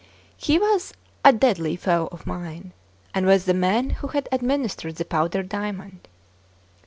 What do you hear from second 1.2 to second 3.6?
a deadly foe of mine, and was the